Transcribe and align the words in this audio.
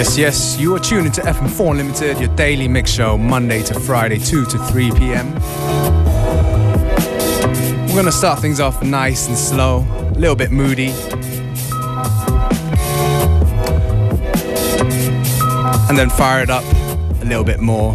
Yes, 0.00 0.16
yes, 0.16 0.58
you 0.58 0.74
are 0.74 0.78
tuned 0.78 1.04
into 1.04 1.20
FM4 1.20 1.72
Unlimited, 1.72 2.18
your 2.18 2.34
daily 2.34 2.66
mix 2.66 2.90
show, 2.90 3.18
Monday 3.18 3.62
to 3.64 3.78
Friday, 3.78 4.16
2 4.16 4.46
to 4.46 4.56
3 4.56 4.92
p.m. 4.92 5.34
We're 7.86 7.96
gonna 7.96 8.10
start 8.10 8.38
things 8.38 8.60
off 8.60 8.82
nice 8.82 9.28
and 9.28 9.36
slow, 9.36 9.80
a 9.80 10.18
little 10.18 10.34
bit 10.34 10.50
moody. 10.50 10.92
And 15.90 15.98
then 15.98 16.08
fire 16.08 16.42
it 16.44 16.48
up 16.48 16.64
a 17.20 17.26
little 17.26 17.44
bit 17.44 17.60
more 17.60 17.94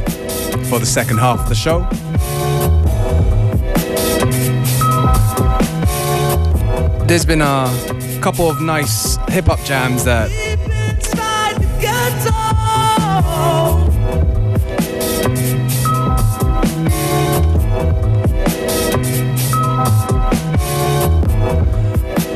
for 0.69 0.77
the 0.77 0.85
second 0.85 1.17
half 1.17 1.39
of 1.39 1.49
the 1.49 1.55
show. 1.55 1.80
There's 7.08 7.25
been 7.25 7.41
a 7.41 8.19
couple 8.22 8.47
of 8.47 8.61
nice 8.61 9.17
hip 9.30 9.45
hop 9.45 9.59
jams 9.61 10.03
that 10.03 10.30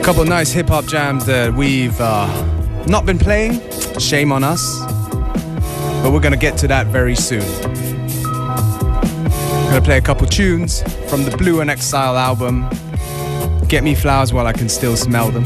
couple 0.10 0.26
nice 0.26 0.52
hip 0.52 0.70
hop 0.70 0.88
jams 0.88 1.24
that 1.28 1.54
we've 1.54 2.02
uh, 2.02 2.26
not 2.88 3.06
been 3.06 3.20
playing. 3.20 3.62
Shame 4.00 4.32
on 4.32 4.44
us. 4.44 4.80
But 6.02 6.12
we're 6.12 6.20
gonna 6.20 6.36
get 6.36 6.58
to 6.60 6.68
that 6.68 6.88
very 6.88 7.16
soon. 7.16 7.44
I'm 8.24 9.70
gonna 9.70 9.84
play 9.84 10.00
a 10.00 10.02
couple 10.02 10.26
tunes 10.26 10.82
from 11.12 11.26
the 11.26 11.38
Blu 11.38 11.62
and 11.62 11.70
Exile 11.70 12.18
album. 12.18 12.68
Get 13.68 13.84
me 13.84 13.94
flowers 13.94 14.34
while 14.34 14.48
I 14.48 14.52
can 14.52 14.68
still 14.68 14.98
smell 14.98 15.30
them. 15.30 15.46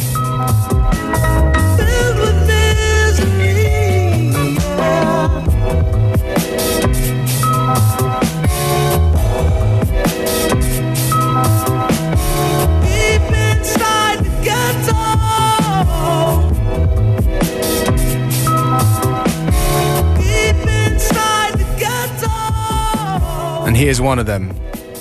And 23.65 23.77
here's 23.77 24.01
one 24.01 24.19
of 24.19 24.25
them. 24.25 24.53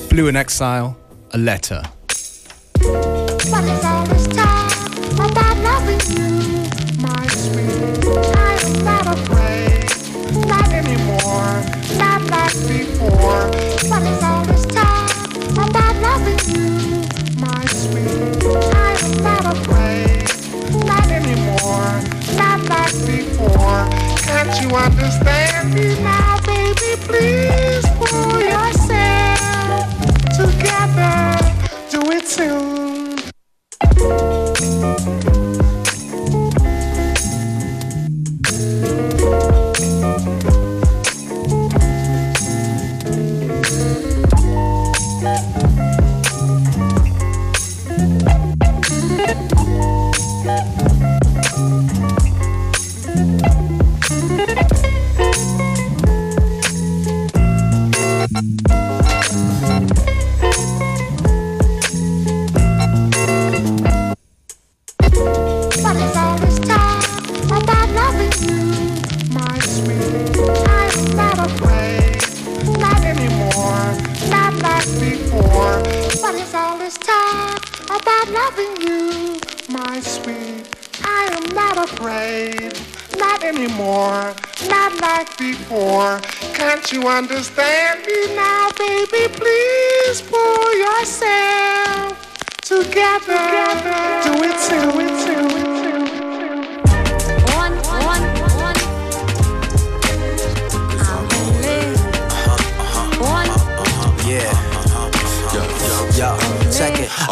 Blu 0.09 0.29
in 0.29 0.37
Exile, 0.37 0.97
a 1.33 1.39
letter. 1.39 1.83
What 2.81 3.65
is 3.65 3.85
all 3.85 4.07
this 4.07 4.27
talk 4.29 4.73
about 5.15 5.57
loving 5.59 6.13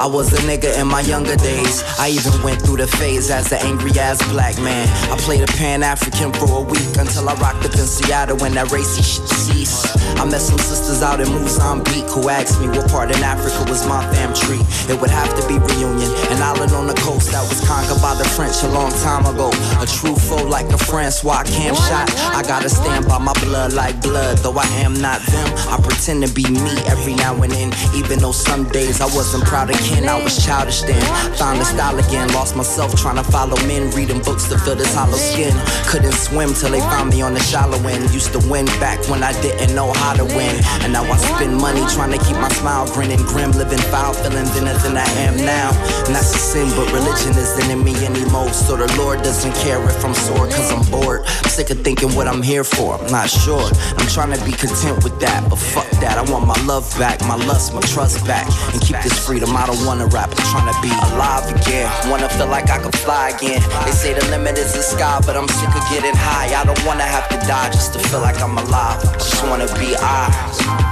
I 0.00 0.06
was 0.06 0.32
a 0.32 0.40
nigga 0.48 0.80
in 0.80 0.88
my 0.88 1.02
younger 1.02 1.36
days. 1.36 1.84
I 1.98 2.08
even 2.08 2.32
went 2.42 2.62
through 2.62 2.78
the 2.78 2.86
phase 2.86 3.28
as 3.28 3.50
the 3.50 3.60
angry 3.60 3.92
ass 4.00 4.16
black 4.32 4.56
man. 4.56 4.88
I 5.12 5.16
played 5.18 5.42
a 5.42 5.52
Pan 5.60 5.82
African 5.82 6.32
for 6.32 6.48
a 6.56 6.62
week 6.62 6.96
until 6.96 7.28
I 7.28 7.34
rocked 7.34 7.66
up 7.66 7.76
in 7.76 7.84
Seattle 7.84 8.38
when 8.38 8.54
that 8.54 8.72
racy 8.72 9.02
shit 9.02 9.28
ceased. 9.28 9.92
I 10.16 10.24
met 10.24 10.40
some 10.40 10.56
sisters 10.56 11.02
out 11.02 11.20
in 11.20 11.28
Mozambique 11.28 12.08
who 12.16 12.30
asked 12.30 12.62
me 12.62 12.68
what 12.68 12.88
part 12.88 13.12
in 13.12 13.20
Africa 13.22 13.60
was 13.68 13.84
my 13.86 14.00
fam 14.08 14.32
tree. 14.32 14.64
It 14.88 14.96
would 14.98 15.12
have 15.12 15.28
to 15.36 15.42
be 15.44 15.60
Reunion, 15.60 16.08
an 16.32 16.40
island 16.40 16.72
on 16.72 16.86
the 16.86 16.96
coast 17.04 17.28
that 17.36 17.44
was 17.44 17.60
conquered 17.68 18.00
by 18.00 18.16
the 18.16 18.24
French 18.24 18.56
a 18.64 18.72
long 18.72 18.92
time 19.04 19.28
ago. 19.28 19.52
A 19.84 19.86
true 19.86 20.16
foe 20.16 20.48
like 20.48 20.72
a 20.72 20.80
Francois 20.80 21.44
camp 21.44 21.76
shot. 21.76 22.08
I 22.32 22.40
gotta 22.48 22.70
stand 22.72 23.04
by 23.04 23.18
my 23.18 23.36
blood 23.44 23.74
like 23.74 24.00
blood, 24.00 24.38
though 24.38 24.56
I 24.56 24.64
am 24.80 24.96
not 24.96 25.20
them. 25.28 25.48
I 25.68 25.76
pretend 25.76 26.24
to 26.24 26.32
be 26.32 26.48
me 26.48 26.72
every 26.88 27.20
now 27.20 27.36
and 27.44 27.52
then, 27.52 27.68
even 27.92 28.18
though 28.18 28.32
some 28.32 28.64
days 28.72 29.04
I 29.04 29.12
wasn't 29.12 29.44
proud 29.44 29.68
of 29.68 29.89
I 30.10 30.22
was 30.22 30.44
childish 30.44 30.82
then. 30.82 31.00
Found 31.36 31.60
the 31.60 31.64
style 31.64 31.98
again, 31.98 32.28
lost 32.32 32.56
myself 32.56 32.94
trying 32.96 33.16
to 33.16 33.24
follow 33.24 33.56
men, 33.66 33.90
reading 33.90 34.20
books 34.22 34.48
to 34.48 34.58
fill 34.58 34.76
this 34.76 34.94
hollow 34.94 35.16
skin. 35.16 35.54
Couldn't 35.86 36.12
swim 36.12 36.52
till 36.54 36.70
they 36.70 36.80
found 36.80 37.10
me 37.10 37.22
on 37.22 37.34
the 37.34 37.40
shallow 37.40 37.78
end. 37.86 38.12
Used 38.12 38.32
to 38.32 38.40
win 38.50 38.66
back 38.78 38.98
when 39.08 39.22
I 39.22 39.32
didn't 39.40 39.74
know 39.74 39.92
how 39.92 40.14
to 40.14 40.24
win. 40.24 40.54
And 40.82 40.92
now 40.92 41.04
I 41.04 41.16
spend 41.16 41.56
money 41.56 41.80
trying 41.94 42.12
to 42.12 42.18
keep 42.24 42.36
my 42.36 42.48
smile 42.48 42.86
grinning, 42.92 43.22
grim, 43.26 43.52
living 43.52 43.82
foul, 43.90 44.14
feeling 44.14 44.46
thinner 44.46 44.74
than 44.78 44.96
I 44.96 45.08
am 45.26 45.36
now. 45.36 45.70
And 46.06 46.14
that's 46.14 46.34
a 46.34 46.38
sin, 46.38 46.68
but 46.76 46.90
religion 46.92 47.30
isn't 47.30 47.70
in 47.70 47.82
me 47.84 47.94
anymore. 48.04 48.52
So 48.52 48.76
the 48.76 48.86
Lord 48.98 49.22
doesn't 49.22 49.54
care 49.56 49.82
if 49.88 50.04
I'm 50.04 50.14
sore, 50.14 50.46
cause 50.46 50.70
I'm 50.72 50.84
bored. 50.90 51.22
I'm 51.26 51.50
sick 51.50 51.70
of 51.70 51.80
thinking 51.82 52.14
what 52.14 52.26
I'm 52.26 52.42
here 52.42 52.64
for, 52.64 52.94
I'm 52.94 53.10
not 53.10 53.30
sure. 53.30 53.70
I'm 53.96 54.08
trying 54.08 54.32
to 54.36 54.44
be 54.44 54.52
content 54.52 55.02
with 55.04 55.18
that, 55.20 55.48
but 55.48 55.58
fuck 55.58 55.88
that. 56.00 56.18
I 56.18 56.30
want 56.30 56.46
my 56.46 56.58
love 56.64 56.86
back, 56.98 57.20
my 57.22 57.36
lust, 57.36 57.74
my 57.74 57.80
trust 57.80 58.26
back. 58.26 58.46
And 58.72 58.80
keep 58.80 58.96
this 59.02 59.18
freedom, 59.26 59.56
I 59.56 59.66
don't 59.66 59.79
wanna 59.86 60.06
rap, 60.06 60.30
I'm 60.30 60.44
trying 60.52 60.68
to 60.72 60.78
be 60.80 60.92
alive 61.12 61.44
again. 61.50 61.90
Wanna 62.10 62.28
feel 62.28 62.48
like 62.48 62.70
I 62.70 62.78
can 62.78 62.92
fly 62.92 63.30
again. 63.30 63.60
They 63.84 63.92
say 63.92 64.14
the 64.14 64.24
limit 64.30 64.58
is 64.58 64.72
the 64.72 64.82
sky, 64.82 65.20
but 65.26 65.36
I'm 65.36 65.48
sick 65.48 65.68
of 65.68 65.84
getting 65.90 66.14
high. 66.14 66.54
I 66.54 66.64
don't 66.64 66.82
wanna 66.84 67.04
have 67.04 67.28
to 67.30 67.36
die 67.46 67.70
just 67.70 67.92
to 67.94 67.98
feel 68.08 68.20
like 68.20 68.40
I'm 68.40 68.56
alive. 68.58 68.98
I 69.04 69.12
just 69.14 69.42
wanna 69.44 69.66
be 69.78 69.94
I. 69.98 70.90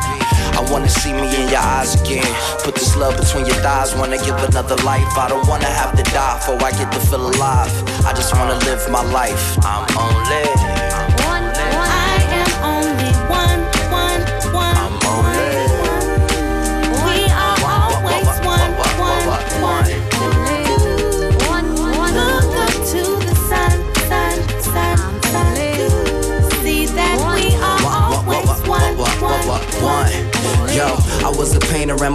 I 0.59 0.61
wanna 0.73 0.89
see 0.89 1.13
me 1.13 1.29
in 1.35 1.49
your 1.49 1.61
eyes 1.61 2.01
again. 2.01 2.27
Put 2.65 2.75
this 2.75 2.97
love 2.97 3.17
between 3.17 3.47
your 3.47 3.57
thighs, 3.63 3.95
wanna 3.95 4.19
give 4.19 4.37
another 4.37 4.77
life. 4.83 5.17
I 5.17 5.29
don't 5.29 5.47
wanna 5.47 5.71
have 5.81 5.97
to 5.97 6.03
die 6.03 6.39
before 6.39 6.63
I 6.63 6.73
get 6.73 6.91
to 6.93 7.01
feel 7.01 7.27
alive. 7.27 7.73
I 8.05 8.13
just 8.13 8.35
wanna 8.35 8.59
live 8.67 8.83
my 8.91 9.03
life. 9.13 9.59
I'm. 9.65 9.89
One, 9.99 10.68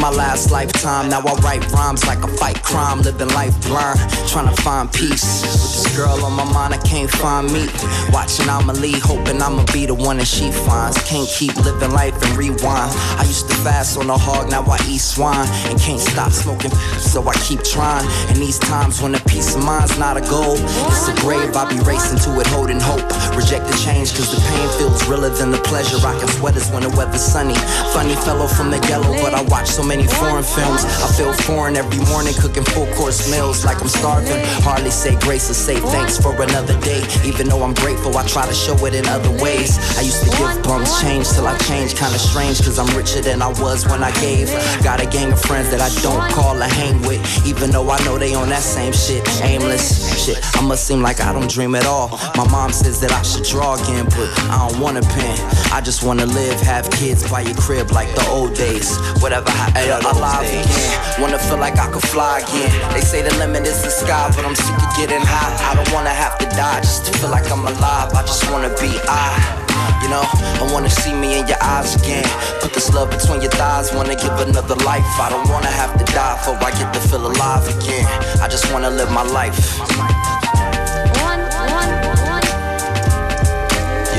my 0.03 0.09
last 0.09 0.51
lifetime. 0.51 1.07
Now 1.07 1.21
I 1.21 1.33
write 1.35 1.63
rhymes 1.71 2.05
like 2.05 2.21
I 2.25 2.27
fight 2.35 2.61
crime, 2.61 2.99
living 3.03 3.29
life 3.29 3.55
blind, 3.65 3.97
trying 4.27 4.53
to 4.53 4.61
find 4.61 4.91
peace. 4.91 5.41
With 5.41 5.53
this 5.53 5.95
girl 5.95 6.25
on 6.25 6.33
my 6.33 6.43
mind, 6.43 6.73
I 6.73 6.77
can't 6.79 7.09
find 7.09 7.47
me. 7.53 7.69
Watching 8.11 8.49
I'ma 8.49 8.73
leave, 8.73 9.01
hoping 9.01 9.41
I'ma 9.41 9.63
be 9.71 9.85
the 9.85 9.93
one 9.93 10.17
that 10.17 10.27
she 10.27 10.51
finds. 10.51 11.01
Can't 11.07 11.29
keep 11.29 11.55
living 11.55 11.91
life 11.91 12.21
and 12.21 12.35
rewind. 12.35 12.91
I 13.15 13.23
used 13.23 13.47
to 13.47 13.55
fast 13.63 13.97
on 13.97 14.07
the 14.07 14.17
hog, 14.17 14.51
now 14.51 14.63
I 14.67 14.77
eat 14.89 14.99
swine 14.99 15.47
and 15.71 15.79
can't 15.79 16.01
stop 16.01 16.33
smoking, 16.33 16.71
so 16.99 17.25
I 17.25 17.35
keep 17.35 17.63
trying. 17.63 18.05
And 18.27 18.35
these 18.35 18.59
times 18.59 19.01
when 19.01 19.13
the 19.13 19.22
peace 19.33 19.55
of 19.55 19.65
mind's 19.65 19.97
not 19.97 20.15
a 20.15 20.21
goal. 20.29 20.55
It's 20.93 21.09
a 21.09 21.15
grave 21.17 21.57
I 21.57 21.65
be 21.65 21.79
racing 21.81 22.21
to 22.29 22.39
it, 22.39 22.47
holding 22.53 22.79
hope. 22.79 23.01
Reject 23.33 23.65
the 23.65 23.73
change, 23.81 24.13
cause 24.13 24.29
the 24.29 24.39
pain 24.53 24.67
feels 24.77 25.01
realer 25.09 25.29
than 25.29 25.49
the 25.49 25.57
pleasure. 25.65 25.97
Rocking 26.05 26.29
sweaters 26.37 26.69
when 26.69 26.83
the 26.83 26.93
weather's 26.93 27.25
sunny. 27.25 27.57
Funny 27.91 28.13
fellow 28.21 28.47
from 28.47 28.69
the 28.69 28.77
yellow, 28.85 29.11
but 29.25 29.33
I 29.33 29.41
watch 29.49 29.67
so 29.67 29.81
many 29.81 30.05
foreign 30.05 30.45
films. 30.45 30.85
I 31.01 31.09
feel 31.17 31.33
foreign 31.33 31.75
every 31.75 31.97
morning, 32.13 32.33
cooking 32.37 32.63
full 32.63 32.85
course 32.93 33.25
meals 33.31 33.65
like 33.65 33.81
I'm 33.81 33.89
starving. 33.89 34.37
Hardly 34.61 34.91
say 34.91 35.17
grace 35.19 35.49
or 35.49 35.57
say 35.57 35.77
thanks 35.95 36.17
for 36.21 36.31
another 36.39 36.79
day. 36.81 37.01
Even 37.25 37.49
though 37.49 37.63
I'm 37.63 37.73
grateful, 37.73 38.15
I 38.15 38.23
try 38.27 38.45
to 38.45 38.53
show 38.53 38.77
it 38.85 38.93
in 38.93 39.07
other 39.07 39.31
ways. 39.41 39.81
I 39.97 40.01
used 40.01 40.21
to 40.25 40.29
give 40.37 40.61
bums 40.61 41.01
change 41.01 41.27
till 41.33 41.47
I 41.47 41.57
changed, 41.65 41.97
kinda 41.97 42.19
strange, 42.19 42.61
cause 42.61 42.77
I'm 42.77 42.91
richer 42.95 43.21
than 43.21 43.41
I 43.41 43.49
was 43.63 43.87
when 43.87 44.03
I 44.03 44.11
gave. 44.21 44.53
Got 44.83 45.01
a 45.01 45.07
gang 45.07 45.31
of 45.31 45.41
friends 45.41 45.71
that 45.71 45.81
I 45.81 45.89
don't 46.05 46.21
call, 46.31 46.61
or 46.61 46.69
hang 46.81 47.01
with, 47.01 47.21
even 47.47 47.71
though 47.71 47.89
I 47.89 47.97
know 48.05 48.17
they 48.19 48.35
on 48.35 48.49
that 48.49 48.61
same 48.61 48.93
shit 48.93 49.22
aimless. 49.41 50.23
Shit, 50.23 50.39
I 50.55 50.61
must 50.61 50.85
seem 50.87 51.01
like 51.01 51.21
I 51.21 51.33
don't 51.33 51.49
dream 51.49 51.75
at 51.75 51.85
all. 51.85 52.09
My 52.35 52.47
mom 52.49 52.71
says 52.71 52.99
that 53.01 53.11
I 53.11 53.21
should 53.21 53.43
draw 53.43 53.75
again, 53.75 54.05
but 54.05 54.29
I 54.49 54.67
don't 54.67 54.79
wanna 54.79 55.01
pen. 55.01 55.37
I 55.71 55.81
just 55.81 56.03
wanna 56.03 56.25
live, 56.25 56.59
have 56.61 56.89
kids, 56.91 57.29
buy 57.29 57.41
a 57.41 57.53
crib 57.55 57.91
like 57.91 58.13
the 58.15 58.25
old 58.29 58.53
days. 58.53 58.97
Whatever 59.21 59.49
happened, 59.51 59.91
I'm 59.91 60.05
alive 60.15 60.47
again. 60.47 61.21
Wanna 61.21 61.39
feel 61.39 61.57
like 61.57 61.77
I 61.77 61.91
could 61.91 62.07
fly 62.07 62.39
again. 62.39 62.93
They 62.93 63.01
say 63.01 63.21
the 63.21 63.35
limit 63.37 63.63
is 63.67 63.81
the 63.83 63.89
sky, 63.89 64.31
but 64.35 64.45
I'm 64.45 64.55
sick 64.55 64.75
of 64.75 64.95
getting 64.95 65.21
high. 65.21 65.71
I 65.71 65.75
don't 65.75 65.91
wanna 65.93 66.13
have 66.13 66.37
to 66.39 66.45
die 66.55 66.81
just 66.81 67.05
to 67.05 67.17
feel 67.19 67.29
like 67.29 67.49
I'm 67.51 67.65
alive. 67.65 68.13
I 68.13 68.21
just 68.21 68.49
wanna 68.51 68.69
be 68.69 68.91
I. 69.07 69.62
You 70.01 70.09
know, 70.09 70.23
I 70.23 70.69
wanna 70.71 70.89
see 70.89 71.13
me 71.13 71.39
in 71.39 71.47
your 71.47 71.61
eyes 71.61 71.95
again. 71.95 72.25
Put 72.61 72.73
this 72.73 72.93
love 72.93 73.09
between 73.09 73.41
your 73.41 73.51
thighs, 73.51 73.93
wanna 73.93 74.15
give 74.15 74.35
another 74.39 74.75
life. 74.83 75.05
I 75.19 75.29
don't 75.29 75.47
wanna 75.49 75.71
have 75.71 75.97
to 75.97 76.05
die 76.13 76.37
for 76.43 76.55
I 76.55 76.71
get 76.71 76.93
to 76.93 76.99
feel 76.99 77.25
alive 77.25 77.67
again. 77.77 78.05
I 78.41 78.47
just 78.47 78.71
wanna 78.71 78.89
live 78.89 79.11
my 79.11 79.23
life. 79.23 79.57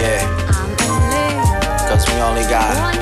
Yeah. 0.00 0.20
Cause 1.88 2.06
we 2.08 2.20
only 2.20 2.42
got. 2.42 2.93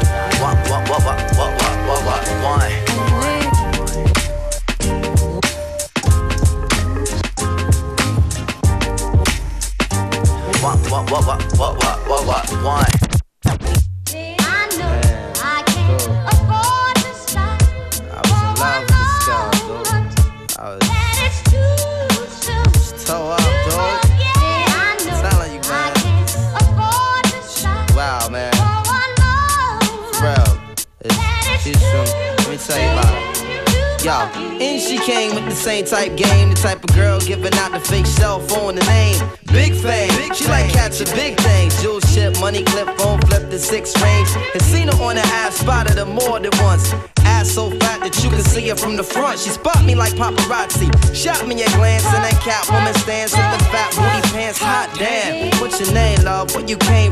type 35.92 36.16
game, 36.16 36.48
the 36.48 36.54
type 36.54 36.82
of 36.82 36.94
girl 36.94 37.20
giving 37.20 37.52
out 37.60 37.70
the 37.70 37.78
fake 37.78 38.06
cell 38.06 38.40
phone, 38.40 38.74
the 38.74 38.84
name. 38.86 39.20
Big 39.52 39.74
fame, 39.74 40.08
big 40.16 40.34
she 40.34 40.48
like 40.48 40.72
catching 40.72 41.06
big 41.12 41.36
things. 41.40 41.82
Jewel 41.82 42.00
ship, 42.00 42.32
money 42.40 42.64
clip, 42.64 42.88
phone 42.96 43.20
flip 43.28 43.50
the 43.50 43.58
six 43.58 43.92
range. 44.00 44.28
And 44.54 44.62
seen 44.62 44.88
her 44.88 44.96
on 45.04 45.16
the 45.16 45.26
ass, 45.44 45.56
spotted 45.56 45.98
her 45.98 46.06
more 46.06 46.40
than 46.40 46.50
once. 46.64 46.94
Ass 47.28 47.50
so 47.50 47.68
fat 47.68 48.00
that 48.00 48.16
you 48.24 48.30
can 48.30 48.40
see 48.40 48.68
her 48.70 48.74
from 48.74 48.96
the 48.96 49.02
front. 49.02 49.38
She 49.38 49.50
spot 49.50 49.84
me 49.84 49.94
like 49.94 50.14
paparazzi. 50.14 50.88
Shot 51.14 51.46
me 51.46 51.62
a 51.62 51.68
glance, 51.76 52.06
and 52.06 52.24
that 52.24 52.40
cat 52.40 52.64
woman 52.72 52.94
stands 52.94 53.36
with 53.36 53.50
the 53.52 53.60
fat 53.68 53.92
booty 53.92 54.32
pants. 54.32 54.58
Hot 54.58 54.88
damn. 54.96 55.52
What's 55.60 55.78
your 55.78 55.92
name, 55.92 56.22
love? 56.24 56.54
Where 56.54 56.64
you 56.64 56.78
came 56.78 57.11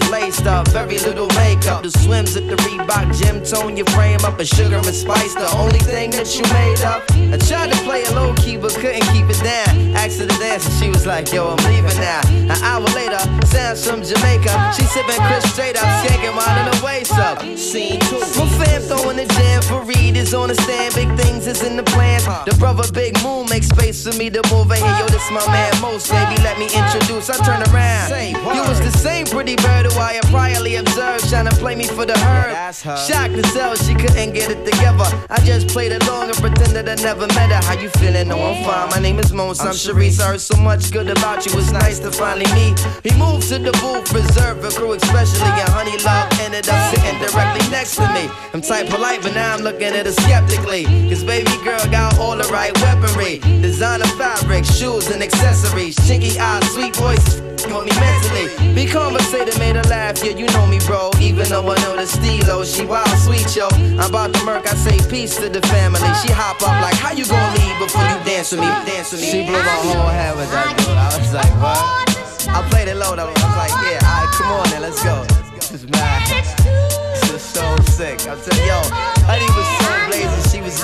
gets 0.00 0.36
stuff, 0.36 0.68
very 0.68 0.98
little 0.98 1.28
makeup. 1.36 1.82
the 1.82 1.90
swims 1.90 2.36
at 2.36 2.46
the 2.48 2.56
Reebok 2.56 3.14
gym, 3.18 3.42
tone 3.44 3.76
your 3.76 3.86
frame 3.86 4.20
up 4.24 4.38
and 4.38 4.48
sugar 4.48 4.76
and 4.76 4.86
spice. 4.86 5.34
The 5.34 5.50
only 5.56 5.78
thing 5.78 6.10
that 6.12 6.28
you 6.36 6.42
made 6.52 6.82
up. 6.82 7.02
I 7.32 7.38
tried 7.38 7.72
to 7.72 7.78
play 7.84 8.04
a 8.04 8.12
low 8.12 8.34
key, 8.34 8.56
but 8.56 8.72
couldn't 8.74 9.06
keep 9.12 9.26
it 9.28 9.40
down. 9.42 9.94
Asked 9.96 10.20
her 10.20 10.26
to 10.26 10.38
dance, 10.38 10.66
and 10.66 10.74
she 10.74 10.88
was 10.90 11.06
like, 11.06 11.32
Yo, 11.32 11.48
I'm 11.48 11.62
leaving 11.64 11.98
now. 12.00 12.20
An 12.52 12.58
hour 12.62 12.86
later, 12.94 13.20
Sam's 13.46 13.86
from 13.86 14.02
Jamaica. 14.02 14.72
She 14.76 14.82
sipping 14.84 15.20
Chris 15.26 15.44
straight 15.52 15.76
up, 15.76 15.88
skanking 16.02 16.34
while 16.36 16.56
in 16.60 16.66
the 16.70 16.84
waist 16.84 17.14
up. 17.14 17.40
Scene 17.56 18.00
two. 18.10 18.20
My 18.20 18.46
fam 18.58 18.82
throwing 18.82 19.16
the 19.16 19.26
jam 19.26 19.62
for 19.62 19.82
Reed 19.82 20.16
is 20.16 20.34
on 20.34 20.48
the 20.48 20.54
stand. 20.54 20.94
Big 20.94 21.10
things 21.16 21.46
is 21.46 21.62
in 21.62 21.76
the 21.76 21.82
plan. 21.82 22.20
The 22.46 22.54
brother 22.58 22.84
Big 22.92 23.14
Moon 23.22 23.46
makes 23.48 23.68
space 23.68 24.02
for 24.06 24.16
me 24.16 24.30
to 24.30 24.42
move 24.50 24.70
in 24.70 24.78
here. 24.78 24.96
Yo, 24.98 25.06
this 25.06 25.30
my 25.30 25.44
man 25.46 25.72
Most, 25.80 26.10
baby. 26.10 26.40
Let 26.42 26.58
me 26.58 26.66
introduce. 26.66 27.30
I 27.30 27.36
turn 27.44 27.62
around. 27.70 28.10
You 28.54 28.62
was 28.68 28.80
the 28.80 28.90
same 28.90 29.26
pretty 29.26 29.56
bird 29.56 29.83
girl 29.84 29.98
I 30.00 30.14
had 30.14 30.24
priorly 30.24 30.78
observed 30.80 31.28
trying 31.28 31.46
to 31.46 31.56
play 31.56 31.74
me 31.74 31.84
for 31.84 32.06
the 32.06 32.16
herb. 32.18 32.74
Shocked 32.74 33.34
to 33.36 33.42
tell 33.42 33.74
she 33.76 33.94
couldn't 33.94 34.32
get 34.32 34.50
it 34.50 34.64
together. 34.64 35.08
I 35.30 35.40
just 35.44 35.68
played 35.68 35.92
along 35.92 36.28
and 36.30 36.38
pretended 36.38 36.88
I 36.88 36.94
never 36.96 37.26
met 37.28 37.50
her. 37.50 37.62
How 37.62 37.80
you 37.80 37.88
feeling? 38.00 38.28
No, 38.28 38.36
I'm 38.40 38.64
fine. 38.64 38.88
My 38.90 38.98
name 38.98 39.18
is 39.18 39.32
Mons. 39.32 39.60
I'm, 39.60 39.68
Sharice. 39.68 40.20
I 40.20 40.28
heard 40.28 40.40
so 40.40 40.56
much 40.56 40.90
good 40.90 41.10
about 41.10 41.44
you. 41.46 41.58
It's 41.58 41.70
nice 41.70 41.98
to 42.00 42.10
finally 42.10 42.50
meet. 42.54 42.78
He 43.02 43.12
moved 43.18 43.48
to 43.48 43.58
the 43.58 43.72
booth, 43.82 44.06
preserve 44.10 44.62
the 44.62 44.70
crew, 44.70 44.92
especially 44.92 45.48
a 45.48 45.70
honey 45.70 45.96
love 46.04 46.28
ended 46.40 46.68
up 46.68 46.94
sitting 46.94 47.18
directly 47.20 47.68
next 47.70 47.96
to 47.96 48.06
me. 48.14 48.28
I'm 48.52 48.60
tight 48.60 48.88
polite, 48.88 49.22
but 49.22 49.34
now 49.34 49.54
I'm 49.54 49.62
looking 49.62 49.92
at 49.94 50.06
her 50.06 50.12
skeptically. 50.12 50.84
Cause 51.08 51.24
baby 51.24 51.52
girl 51.64 51.84
got 51.90 52.18
all 52.18 52.36
the 52.36 52.48
right 52.52 52.74
weaponry. 52.80 53.38
Designer 53.60 54.06
fabric, 54.18 54.64
shoes 54.64 55.10
and 55.10 55.22
accessories. 55.22 55.96
Chinky 55.96 56.38
eyes, 56.38 56.64
sweet 56.72 56.96
voice, 56.96 57.40
on 57.70 57.84
me 57.84 57.92
mentally. 57.98 58.74
Be 58.74 58.86
conversating, 58.86 59.58
man 59.58 59.73
laugh, 59.82 60.22
yeah, 60.24 60.36
you 60.36 60.46
know 60.46 60.66
me, 60.66 60.78
bro. 60.86 61.10
Even 61.20 61.48
though 61.48 61.66
I 61.66 61.76
know 61.82 61.96
the 61.96 62.06
steelo, 62.06 62.64
she 62.64 62.84
wild 62.84 63.08
sweet, 63.18 63.54
yo. 63.56 63.68
I'm 63.98 64.10
about 64.10 64.34
to 64.34 64.44
murk, 64.44 64.66
I 64.66 64.74
say 64.74 64.98
peace 65.10 65.36
to 65.36 65.48
the 65.48 65.60
family. 65.68 66.00
She 66.22 66.32
hop 66.32 66.62
up 66.62 66.80
like, 66.82 66.94
how 66.94 67.12
you 67.12 67.26
gonna 67.26 67.58
leave 67.58 67.78
before 67.78 68.02
you 68.02 68.18
dance 68.24 68.52
with 68.52 68.60
me? 68.60 68.68
Dance 68.86 69.12
with 69.12 69.20
me. 69.20 69.30
She 69.30 69.42
blew 69.46 69.58
my 69.58 69.78
whole 69.88 70.08
head 70.08 70.36
with 70.36 70.50
that 70.50 70.76
dude. 70.78 70.94
I 70.94 71.10
was 71.18 71.32
like, 71.34 71.52
what? 71.58 72.14
I 72.48 72.62
played 72.70 72.88
it 72.88 72.96
low 72.96 73.16
though. 73.16 73.26
I 73.26 73.34
was 73.34 73.56
like, 73.58 73.74
yeah, 73.82 73.98
alright, 74.04 74.30
come 74.36 74.52
on 74.52 74.64
then, 74.70 74.82
let's 74.82 75.02
go. 75.02 75.24
This 75.54 75.72
is 75.72 75.88
mad. 75.88 76.22
This 76.28 77.30
is 77.30 77.42
so 77.42 77.64
sick. 77.90 78.20
I'm 78.28 78.38
telling 78.38 78.66
yo, 78.66 78.78
honey 79.26 79.48
was 79.56 79.68
so 79.80 79.90
blazing. 80.06 80.44
She 80.52 80.60
was, 80.60 80.78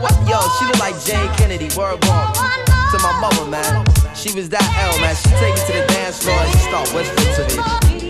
what? 0.00 0.16
Yo, 0.26 0.40
she 0.58 0.64
looked 0.66 0.80
like 0.80 0.96
Jay 1.04 1.20
Kennedy. 1.36 1.68
Word 1.76 2.02
walk 2.06 2.34
to 2.34 2.98
my 2.98 3.12
mama, 3.20 3.50
man. 3.50 3.84
She 4.20 4.34
was 4.34 4.50
that 4.50 4.62
L, 4.76 5.00
man. 5.00 5.16
She 5.16 5.30
take 5.40 5.54
me 5.54 5.60
to 5.64 5.80
the 5.80 5.94
dance 5.94 6.22
floor 6.22 6.36
and 6.36 6.52
she 6.52 6.58
start 6.58 6.92
whispering 6.92 7.48
to 7.48 8.04
me. 8.04 8.09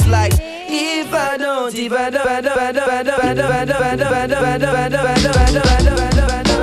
lyrics 0.00 0.06
like 0.06 0.32
If 0.68 1.12
I 1.12 1.36
don't, 1.36 1.74
if 1.74 1.92
I 1.92 2.10
don't, 2.10 2.26
I 2.26 2.40
don't, 2.40 2.58
I 2.58 2.72
don't, 2.72 2.88
I 2.88 3.02
don't, 3.02 3.20
I 3.20 3.34
don't, 3.34 3.52
I 3.52 3.64
don't, 3.64 3.82
I 3.82 3.96
don't, 3.96 4.12
I 4.12 4.26
don't, 4.26 4.44
I 4.44 4.58
don't, 4.58 4.76
I 4.76 4.88
don't, 4.88 5.06
I 5.06 5.18
don't, 5.18 5.36
I 5.36 5.52
don't, 5.52 5.66
I 5.66 5.82
don't, 5.82 6.00
I 6.00 6.10
don't, 6.10 6.30
I 6.30 6.42
don't, 6.42 6.56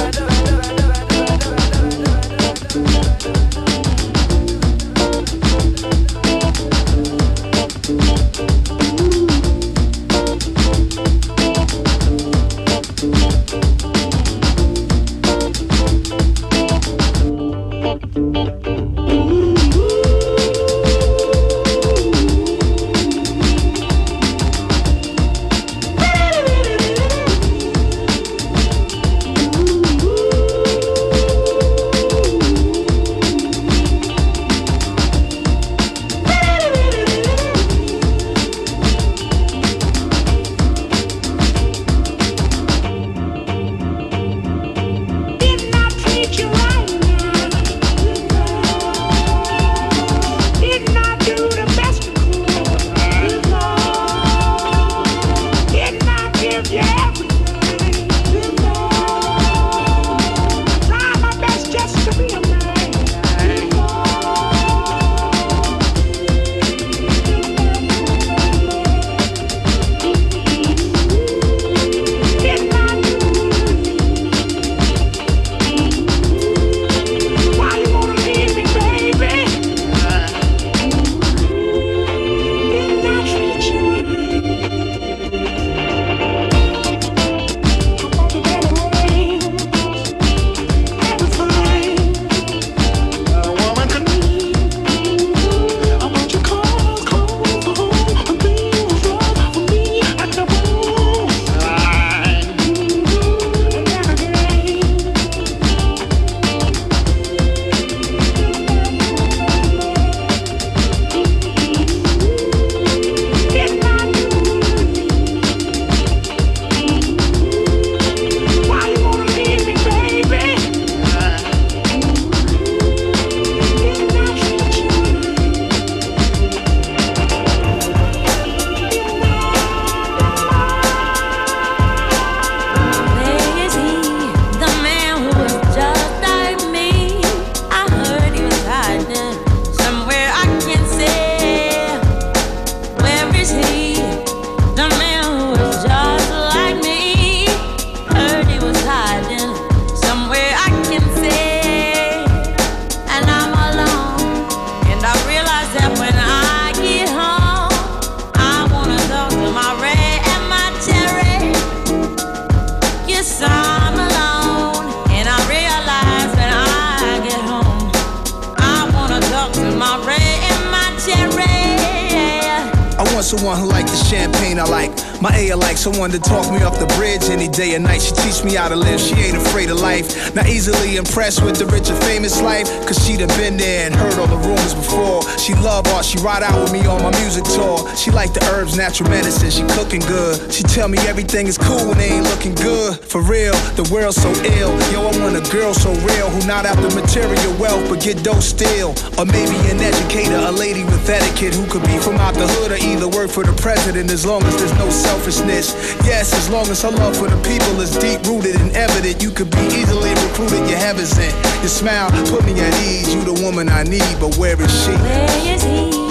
How 178.56 178.70
to 178.70 178.76
live, 178.76 179.00
she 179.00 179.16
ain't 179.16 179.38
afraid 179.38 179.70
of 179.70 179.80
life. 179.80 180.36
Not 180.36 180.48
easily 180.48 180.98
impressed 180.98 181.44
with 181.44 181.58
the 181.58 181.66
rich 181.66 181.90
and 181.90 181.98
famous 182.04 182.42
life, 182.42 182.68
cause 182.86 183.04
she 183.06 183.18
done 183.18 183.30
been 183.40 183.58
there 183.58 183.88
and 183.88 183.96
heard 183.96 184.14
all 184.20 184.28
the 184.28 184.38
rumors 184.48 184.74
before. 184.74 185.22
She 185.40 185.54
love 185.56 185.88
art, 185.88 186.06
she 186.06 186.20
ride 186.20 186.44
out 186.44 186.62
with 186.62 186.72
me 186.72 186.86
on 186.86 187.02
my 187.02 187.12
music 187.12 187.23
tour. 187.42 187.82
She 187.96 188.12
like 188.12 188.34
the 188.34 188.44
herbs, 188.54 188.78
natural 188.78 189.10
medicine, 189.10 189.50
she 189.50 189.63
cooking 189.74 190.02
good. 190.02 190.52
She 190.54 190.63
tell 190.63 190.88
me 190.88 190.98
everything 191.08 191.48
is 191.48 191.58
cool 191.58 191.88
when 191.88 191.98
they 191.98 192.10
ain't 192.13 192.28
looking 192.30 192.56
good. 192.56 193.00
For 193.00 193.22
real, 193.22 193.54
the 193.74 193.88
world's 193.92 194.22
so 194.22 194.30
ill. 194.60 194.74
Yo, 194.94 195.02
I 195.02 195.12
want 195.20 195.36
a 195.36 195.46
girl 195.52 195.74
so 195.74 195.92
real 196.06 196.30
who 196.30 196.46
not 196.46 196.66
after 196.66 196.90
material 196.94 197.54
wealth 197.58 197.88
but 197.90 198.02
get 198.02 198.24
dope 198.24 198.44
still. 198.44 198.94
Or 199.18 199.25
maybe 199.25 199.56
an 199.72 199.80
educator, 199.82 200.38
a 200.38 200.52
lady 200.52 200.84
with 200.84 201.10
etiquette 201.10 201.56
who 201.56 201.66
could 201.72 201.84
be 201.84 201.98
from 201.98 202.16
out 202.18 202.36
the 202.36 202.48
hood 202.48 202.72
or 202.72 202.80
either 202.82 203.08
work 203.08 203.30
for 203.30 203.44
the 203.44 203.56
president 203.62 204.12
as 204.12 204.25
long 204.25 204.44
as 204.44 204.56
there's 204.58 204.75
no 204.78 204.90
selfishness. 204.90 205.74
Yes, 206.06 206.34
as 206.34 206.50
long 206.50 206.68
as 206.68 206.82
her 206.82 206.92
love 206.92 207.16
for 207.18 207.28
the 207.28 207.40
people 207.42 207.80
is 207.82 207.96
deep 207.98 208.22
rooted 208.28 208.60
and 208.60 208.75
evident, 208.75 209.22
you 209.22 209.32
could 209.32 209.50
be 209.50 209.66
easily 209.74 210.12
recruited. 210.28 210.68
Your 210.70 210.80
heaven's 210.80 211.18
in. 211.18 211.34
Your 211.62 211.72
smile 211.72 212.12
put 212.30 212.46
me 212.46 212.54
at 212.60 212.74
ease. 212.84 213.13
You 213.13 213.22
the 213.24 213.40
woman 213.42 213.70
I 213.70 213.84
need, 213.84 214.16
but 214.20 214.36
where 214.38 214.60
is 214.60 214.72
she? 214.84 214.92
Where 214.92 215.56
is 215.56 215.63
he? 215.63 216.03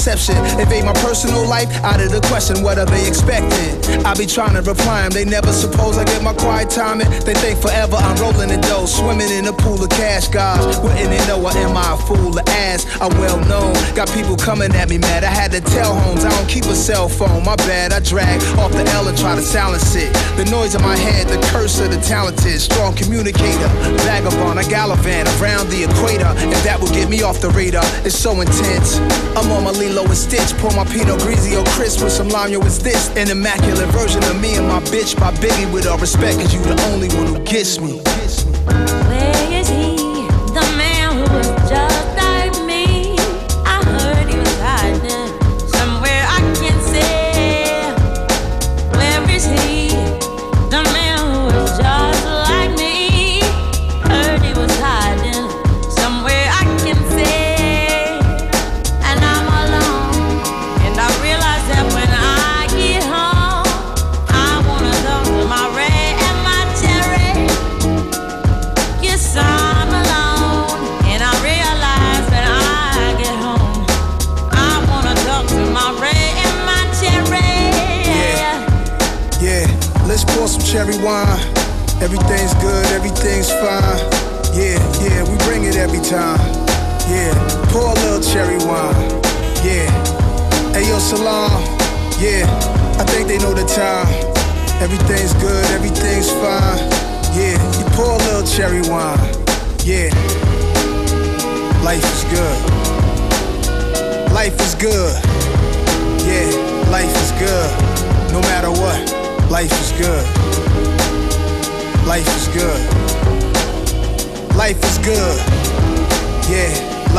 Perception. 0.00 0.36
Invade 0.58 0.84
my 0.84 0.94
personal 0.94 1.46
life 1.46 1.70
out 1.84 2.00
of 2.00 2.10
the 2.10 2.22
question, 2.22 2.62
what 2.62 2.78
are 2.78 2.86
they 2.86 3.06
expecting? 3.06 3.69
I 4.04 4.14
be 4.14 4.26
trying 4.26 4.54
to 4.54 4.62
reply 4.62 5.02
'em, 5.02 5.10
they 5.10 5.24
never 5.24 5.52
suppose 5.52 5.98
I 5.98 6.04
get 6.04 6.22
my 6.22 6.32
quiet 6.32 6.70
time 6.70 6.98
they 6.98 7.34
think 7.34 7.60
forever 7.60 7.96
I'm 7.96 8.16
rolling 8.16 8.50
in 8.50 8.60
dough, 8.60 8.86
swimming 8.86 9.30
in 9.30 9.46
a 9.46 9.52
pool 9.52 9.82
of 9.82 9.90
cash, 9.90 10.28
guys. 10.28 10.78
Wouldn't 10.78 11.10
they 11.10 11.26
know 11.26 11.38
or 11.40 11.52
am 11.56 11.76
I 11.76 11.94
a 11.94 11.96
fool 11.96 12.32
to 12.32 12.42
ask? 12.50 12.88
I'm 13.00 13.12
well 13.18 13.38
known, 13.46 13.72
got 13.94 14.10
people 14.12 14.36
coming 14.36 14.74
at 14.74 14.88
me 14.88 14.98
mad. 14.98 15.22
I 15.24 15.30
had 15.30 15.52
to 15.52 15.60
tell 15.60 15.94
homes 15.94 16.24
I 16.24 16.30
don't 16.30 16.48
keep 16.48 16.64
a 16.64 16.74
cell 16.74 17.08
phone, 17.08 17.44
my 17.44 17.56
bad. 17.56 17.92
I 17.92 18.00
drag 18.00 18.42
off 18.58 18.72
the 18.72 18.84
L 18.92 19.08
and 19.08 19.16
try 19.16 19.34
to 19.36 19.42
silence 19.42 19.94
it. 19.94 20.12
The 20.36 20.44
noise 20.46 20.74
in 20.74 20.82
my 20.82 20.96
head, 20.96 21.28
the 21.28 21.38
curse 21.48 21.78
of 21.80 21.90
the 21.90 22.00
talented, 22.00 22.60
strong 22.60 22.94
communicator, 22.94 23.68
vagabond, 24.04 24.58
I 24.58 24.64
gallivant 24.64 25.28
around 25.40 25.68
the 25.70 25.84
equator, 25.84 26.26
and 26.26 26.60
that 26.66 26.80
will 26.80 26.90
get 26.90 27.08
me 27.08 27.22
off 27.22 27.40
the 27.40 27.50
radar. 27.50 27.84
It's 28.04 28.18
so 28.18 28.40
intense. 28.40 28.98
I'm 29.36 29.50
on 29.52 29.64
my 29.64 29.70
Lilo 29.70 30.04
and 30.04 30.16
Stitch, 30.16 30.56
pour 30.58 30.72
my 30.72 30.84
Pinot 30.84 31.20
Grigio 31.20 31.64
crisp 31.76 32.02
with 32.02 32.12
some 32.12 32.28
lime. 32.28 32.50
Yo, 32.50 32.60
it's 32.62 32.78
this 32.78 33.10
an 33.16 33.30
immaculate 33.30 33.89
version 33.90 34.22
of 34.24 34.40
me 34.40 34.56
and 34.56 34.66
my 34.66 34.80
bitch 34.80 35.18
by 35.18 35.32
Biggie. 35.34 35.72
With 35.72 35.86
all 35.86 35.98
respect, 35.98 36.38
cause 36.38 36.54
you 36.54 36.60
the 36.62 36.80
only 36.92 37.08
one 37.08 37.26
who 37.26 37.38
gets 37.44 37.80
me. 37.80 38.09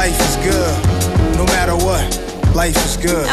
Life 0.01 0.20
is 0.20 0.36
good. 0.38 1.38
No 1.38 1.46
matter 1.46 1.75
what, 1.75 2.55
life 2.55 2.75
is 2.86 2.98
good. 2.98 3.27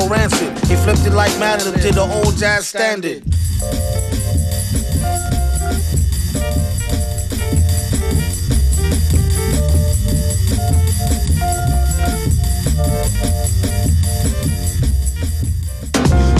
So 0.00 0.08
rancid. 0.10 0.52
He 0.68 0.76
flipped 0.76 1.06
it 1.06 1.14
like 1.14 1.32
Madden 1.38 1.72
did 1.80 1.94
the 1.94 2.02
old 2.02 2.36
jazz 2.36 2.68
standard. 2.68 3.24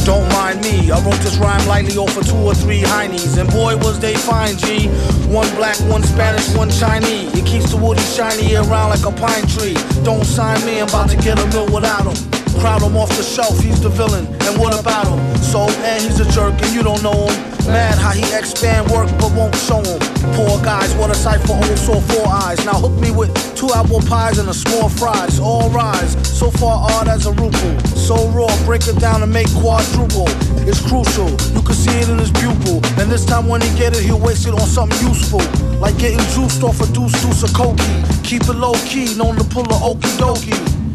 Don't 0.05 0.29
mind 0.35 0.61
me, 0.61 0.91
I 0.91 1.01
wrote 1.01 1.15
this 1.25 1.39
rhyme 1.39 1.67
lightly 1.67 1.97
off 1.97 2.15
of 2.15 2.27
two 2.27 2.37
or 2.37 2.55
three 2.55 2.83
heinies. 2.83 3.39
And 3.39 3.51
boy, 3.51 3.77
was 3.79 3.99
they 3.99 4.17
fine, 4.17 4.59
G. 4.59 4.89
One 5.33 5.49
black, 5.57 5.79
one 5.89 6.03
Spanish, 6.03 6.55
one 6.55 6.69
Chinese. 6.69 7.33
It 7.35 7.47
keeps 7.47 7.71
the 7.71 7.79
woody 7.79 8.03
shiny 8.03 8.55
around 8.55 8.91
like 8.91 9.07
a 9.07 9.13
pine 9.13 9.47
tree. 9.47 9.77
Don't 10.05 10.25
sign 10.25 10.63
me, 10.67 10.81
I'm 10.81 10.89
about 10.89 11.09
to 11.09 11.17
get 11.17 11.39
a 11.39 11.47
mill 11.49 11.73
without 11.75 12.05
him. 12.05 12.36
Crowd 12.67 12.83
him 12.83 12.97
off 12.97 13.11
the 13.17 13.23
shelf, 13.23 13.63
he's 13.63 13.81
the 13.81 13.89
villain. 13.89 14.27
And 14.43 14.59
what 14.59 14.75
about 14.75 15.07
him? 15.07 15.23
So, 15.39 15.71
and 15.87 16.03
he's 16.03 16.19
a 16.19 16.27
jerk, 16.35 16.51
and 16.67 16.75
you 16.75 16.83
don't 16.83 17.01
know 17.01 17.15
him. 17.15 17.35
Mad 17.71 17.95
how 17.95 18.11
he 18.11 18.27
expand 18.35 18.91
work 18.91 19.07
but 19.23 19.31
won't 19.39 19.55
show 19.55 19.79
him. 19.87 20.03
Poor 20.35 20.59
guys, 20.67 20.93
what 20.99 21.09
a 21.09 21.15
sight 21.15 21.39
for 21.47 21.55
old 21.55 21.79
sore 21.79 22.03
four 22.11 22.27
eyes. 22.27 22.59
Now 22.67 22.75
hook 22.83 22.99
me 22.99 23.13
with 23.13 23.31
two 23.55 23.71
apple 23.71 24.03
pies 24.11 24.39
and 24.39 24.49
a 24.49 24.53
small 24.53 24.89
fries. 24.89 25.39
All 25.39 25.71
rise, 25.71 26.19
so 26.27 26.51
far 26.51 26.91
odd 26.91 27.07
as 27.07 27.27
a 27.27 27.31
ruple. 27.39 27.87
So 27.95 28.27
raw, 28.35 28.51
break 28.67 28.89
it 28.89 28.99
down 28.99 29.23
and 29.23 29.33
make 29.33 29.47
quadruple. 29.63 30.27
It's 30.67 30.83
crucial, 30.83 31.31
you 31.55 31.63
can 31.63 31.79
see 31.79 31.95
it 32.03 32.09
in 32.09 32.19
his 32.19 32.33
pupil. 32.35 32.83
And 32.99 33.07
this 33.07 33.25
time 33.25 33.47
when 33.47 33.61
he 33.63 33.71
get 33.79 33.95
it, 33.95 34.03
he'll 34.03 34.19
waste 34.19 34.49
it 34.49 34.55
on 34.55 34.67
something 34.67 34.99
useful. 35.07 35.39
Like 35.79 35.97
getting 35.99 36.19
juiced 36.35 36.65
off 36.65 36.83
a 36.83 36.87
deuce 36.91 37.15
deuce 37.23 37.45
of 37.47 37.51
cokie. 37.51 38.27
Keep 38.27 38.51
it 38.51 38.59
low 38.59 38.75
key, 38.91 39.15
known 39.15 39.37
to 39.37 39.45
pull 39.45 39.71
a 39.71 39.79
okey 39.87 40.11
dokey. 40.19 40.86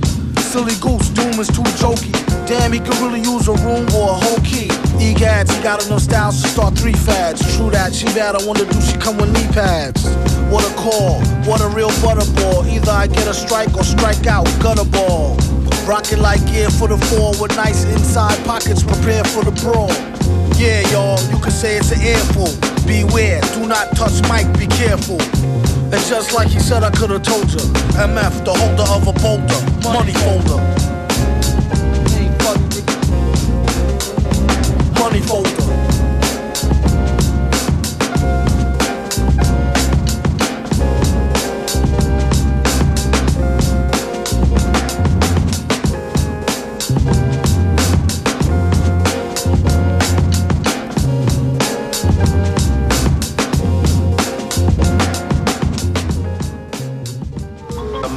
Silly 0.51 0.75
goose, 0.81 1.07
doom 1.15 1.39
is 1.39 1.47
too 1.47 1.63
jokey. 1.79 2.11
Damn, 2.45 2.73
he 2.73 2.79
could 2.79 2.97
really 2.99 3.21
use 3.21 3.47
a 3.47 3.53
room 3.63 3.87
or 3.95 4.11
a 4.11 4.19
whole 4.19 4.43
key. 4.43 4.67
Egads, 4.99 5.55
he 5.55 5.63
got 5.63 5.85
enough 5.87 6.01
styles 6.01 6.41
to 6.41 6.49
start 6.49 6.77
three 6.77 6.91
fads. 6.91 7.39
True 7.55 7.71
that, 7.71 7.95
she 7.95 8.03
bad, 8.07 8.35
I 8.35 8.45
wonder 8.45 8.65
do 8.65 8.81
she 8.81 8.97
come 8.97 9.15
with 9.15 9.31
knee 9.31 9.47
pads? 9.53 10.03
What 10.51 10.69
a 10.69 10.75
call, 10.75 11.21
what 11.47 11.61
a 11.61 11.69
real 11.69 11.87
butterball. 12.03 12.67
Either 12.67 12.91
I 12.91 13.07
get 13.07 13.27
a 13.27 13.33
strike 13.33 13.77
or 13.77 13.85
strike 13.85 14.27
out, 14.27 14.43
gutter 14.59 14.83
ball. 14.91 15.37
Rocket 15.87 16.19
like 16.19 16.45
gear 16.51 16.69
for 16.69 16.89
the 16.89 16.97
four 17.07 17.31
with 17.39 17.55
nice 17.55 17.85
inside 17.85 18.35
pockets 18.43 18.83
prepare 18.83 19.23
for 19.23 19.45
the 19.45 19.55
brawl. 19.63 19.87
Yeah, 20.59 20.83
y'all, 20.91 21.17
you 21.31 21.39
can 21.39 21.51
say 21.51 21.77
it's 21.77 21.93
an 21.93 22.01
earful. 22.03 22.51
Beware, 22.85 23.39
do 23.55 23.67
not 23.67 23.95
touch 23.95 24.19
mic, 24.27 24.51
be 24.59 24.67
careful. 24.67 25.15
And 25.93 26.05
just 26.05 26.33
like 26.33 26.47
he 26.47 26.59
said, 26.59 26.83
I 26.83 26.89
could've 26.89 27.21
told 27.21 27.51
you. 27.51 27.59
MF, 27.99 28.45
the 28.45 28.53
holder 28.53 28.87
of 28.95 29.07
a 29.07 29.13
boulder, 29.19 29.61
money 29.83 30.13
folder. 30.13 30.61
Money 34.99 35.19
folder. 35.21 35.60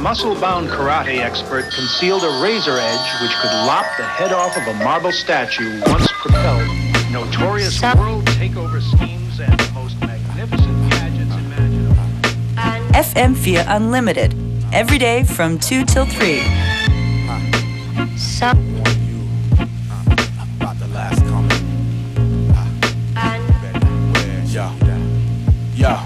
Muscle-bound 0.05 0.67
karate 0.69 1.17
expert 1.17 1.63
concealed 1.73 2.23
a 2.23 2.39
razor 2.39 2.77
edge 2.77 3.21
which 3.23 3.31
could 3.37 3.49
lop 3.65 3.87
the 3.97 4.03
head 4.03 4.31
off 4.31 4.55
of 4.55 4.67
a 4.67 4.73
marble 4.83 5.11
statue 5.11 5.81
once 5.87 6.07
propelled. 6.11 6.69
Notorious 7.11 7.81
world 7.81 8.23
takeover 8.25 8.79
schemes 8.83 9.39
and 9.39 9.59
the 9.59 9.71
most 9.73 9.99
magnificent 10.01 10.91
pageants 10.91 11.33
imaginable. 11.33 12.03
FM4 12.93 13.65
Unlimited. 13.67 14.35
Every 14.71 14.99
day 14.99 15.23
from 15.23 15.57
2 15.57 15.85
till 15.85 16.05
3. 16.05 16.39
About 20.61 20.77
the 20.77 20.87
last. 20.93 21.23
Yo. 24.53 24.71
Yo. 25.75 25.99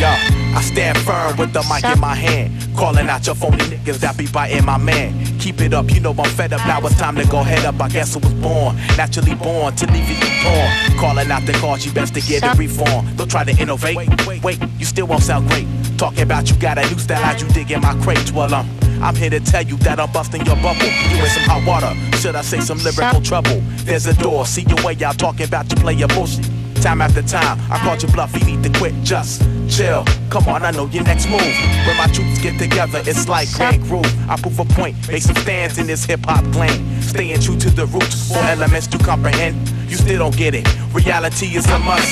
Yo. 0.00 0.38
I 0.56 0.62
stand 0.62 0.96
firm 0.96 1.36
with 1.36 1.52
the 1.52 1.62
mic 1.68 1.84
in 1.84 2.00
my 2.00 2.14
hand. 2.14 2.67
Calling 2.78 3.08
out 3.08 3.26
your 3.26 3.34
phony 3.34 3.56
niggas 3.56 3.98
that 3.98 4.16
be 4.16 4.28
biting 4.28 4.64
my 4.64 4.78
man. 4.78 5.12
Keep 5.40 5.62
it 5.62 5.74
up, 5.74 5.90
you 5.90 5.98
know 5.98 6.14
I'm 6.16 6.30
fed 6.30 6.52
up. 6.52 6.64
Now 6.64 6.78
it's 6.86 6.96
time 6.96 7.16
to 7.16 7.26
go 7.26 7.42
head 7.42 7.64
up. 7.64 7.80
I 7.80 7.88
guess 7.88 8.14
I 8.14 8.20
was 8.20 8.32
born, 8.34 8.76
naturally 8.96 9.34
born 9.34 9.74
to 9.74 9.86
leave 9.90 10.08
you 10.08 10.14
torn. 10.14 10.96
Calling 10.96 11.28
out 11.28 11.44
the 11.44 11.54
cause, 11.54 11.84
you 11.84 11.90
best 11.90 12.14
to 12.14 12.20
get 12.20 12.44
it 12.44 12.56
reform. 12.56 13.16
Don't 13.16 13.28
try 13.28 13.42
to 13.42 13.50
innovate. 13.60 13.96
Wait, 13.96 14.44
wait, 14.44 14.60
you 14.78 14.84
still 14.84 15.08
won't 15.08 15.24
sound 15.24 15.48
great. 15.48 15.66
Talking 15.98 16.22
about 16.22 16.48
you 16.50 16.56
got 16.60 16.78
a 16.78 16.82
new 16.82 16.98
style 17.00 17.24
as 17.24 17.42
you 17.42 17.48
dig 17.48 17.72
in 17.72 17.80
my 17.80 18.00
crate. 18.00 18.30
Well, 18.30 18.54
um, 18.54 18.70
I'm 19.02 19.16
here 19.16 19.30
to 19.30 19.40
tell 19.40 19.64
you 19.64 19.76
that 19.78 19.98
I'm 19.98 20.12
busting 20.12 20.46
your 20.46 20.54
bubble. 20.62 20.86
You 20.86 21.18
in 21.18 21.30
some 21.30 21.42
hot 21.50 21.66
water, 21.66 21.92
should 22.18 22.36
I 22.36 22.42
say 22.42 22.60
some 22.60 22.78
lyrical 22.78 23.20
trouble? 23.20 23.58
There's 23.86 24.06
a 24.06 24.14
door, 24.14 24.46
see 24.46 24.62
your 24.62 24.80
way 24.84 24.96
out 25.02 25.18
talking 25.18 25.48
about 25.48 25.68
you 25.68 25.78
play 25.78 25.94
your 25.94 26.08
bullshit. 26.08 26.44
Time 26.80 27.02
after 27.02 27.22
time, 27.22 27.58
I 27.72 27.78
called 27.80 28.04
you 28.04 28.08
bluff, 28.10 28.32
you 28.38 28.46
need 28.46 28.62
to 28.62 28.78
quit, 28.78 28.94
just 29.02 29.42
chill. 29.68 30.04
Come 30.30 30.48
on, 30.48 30.62
I 30.62 30.70
know 30.70 30.86
your 30.86 31.04
next 31.04 31.28
move. 31.28 31.40
When 31.86 31.96
my 31.96 32.06
troops 32.12 32.40
get 32.40 32.58
together, 32.58 33.00
it's 33.04 33.28
like 33.28 33.52
Grand 33.52 33.82
Groove. 33.84 34.06
I 34.28 34.36
prove 34.36 34.58
a 34.58 34.64
point, 34.64 34.96
make 35.08 35.22
some 35.22 35.36
stands 35.36 35.78
in 35.78 35.86
this 35.86 36.04
hip 36.04 36.20
hop 36.24 36.44
lane. 36.54 37.00
Staying 37.02 37.40
true 37.40 37.56
to 37.58 37.70
the 37.70 37.86
roots, 37.86 38.28
four 38.28 38.42
elements 38.44 38.86
to 38.88 38.98
comprehend. 38.98 39.56
You 39.88 39.96
still 39.96 40.18
don't 40.18 40.36
get 40.36 40.54
it, 40.54 40.66
reality 40.92 41.56
is 41.56 41.66
a 41.66 41.78
must. 41.78 42.08